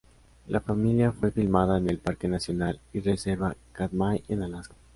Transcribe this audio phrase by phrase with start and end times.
[0.47, 4.73] La familia fue filmada en el Parque nacional y reserva Katmai en Alaska.